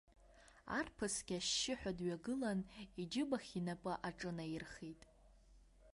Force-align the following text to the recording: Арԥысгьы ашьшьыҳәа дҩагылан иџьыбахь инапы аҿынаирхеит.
Арԥысгьы 0.77 1.37
ашьшьыҳәа 1.39 1.91
дҩагылан 1.97 2.59
иџьыбахь 3.01 3.51
инапы 3.59 3.93
аҿынаирхеит. 4.07 5.01